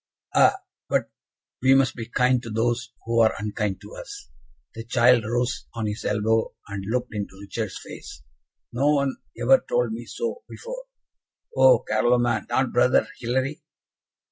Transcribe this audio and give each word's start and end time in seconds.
"Ah! 0.33 0.55
but 0.89 1.11
we 1.61 1.75
must 1.75 1.95
be 1.95 2.07
kind 2.09 2.41
to 2.41 2.49
those 2.49 2.91
who 3.05 3.19
are 3.19 3.35
unkind 3.37 3.79
to 3.81 3.93
us." 3.93 4.31
The 4.73 4.83
child 4.83 5.25
rose 5.25 5.67
on 5.75 5.85
his 5.85 6.03
elbow, 6.05 6.55
and 6.67 6.83
looked 6.89 7.13
into 7.13 7.37
Richard's 7.39 7.77
face. 7.77 8.23
"No 8.71 8.95
one 8.95 9.17
ever 9.39 9.59
told 9.69 9.91
me 9.93 10.05
so 10.07 10.41
before." 10.49 10.85
"Oh, 11.55 11.83
Carloman, 11.87 12.47
not 12.49 12.73
Brother 12.73 13.07
Hilary?" 13.19 13.61